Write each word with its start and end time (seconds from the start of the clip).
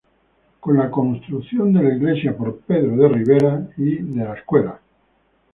Con 0.59 0.77
la 0.77 0.89
construcción 0.89 1.71
de 1.73 1.83
la 1.83 1.93
iglesia 1.93 2.35
por 2.35 2.59
Pedro 2.61 2.97
de 3.03 3.07
Ribera, 3.07 3.67
y 3.77 3.97
de 3.97 4.23
la 4.23 4.33
escuela. 4.33 4.79